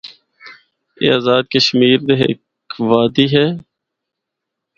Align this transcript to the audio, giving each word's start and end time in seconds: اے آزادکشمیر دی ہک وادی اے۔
اے 0.99 1.07
آزادکشمیر 1.17 1.99
دی 2.07 2.13
ہک 2.21 2.69
وادی 2.89 3.25
اے۔ 3.35 3.45